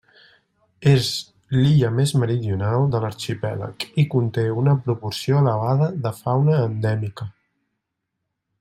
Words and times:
És 0.91 1.09
l'illa 1.57 1.91
més 1.97 2.13
meridional 2.21 2.87
de 2.95 3.01
l'arxipèlag 3.03 3.85
i 4.05 4.07
conté 4.15 4.47
una 4.63 4.75
proporció 4.87 5.43
elevada 5.45 5.91
de 6.07 6.13
fauna 6.23 6.57
endèmica. 6.71 7.29